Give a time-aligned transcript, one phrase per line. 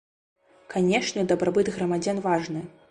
[0.75, 2.69] Канешне, дабрабыт грамадзян важны.